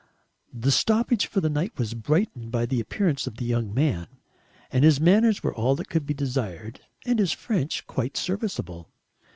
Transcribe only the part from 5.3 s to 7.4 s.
were all that could be desired and his